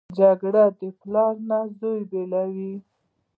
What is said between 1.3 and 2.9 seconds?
نه زوی بېلوي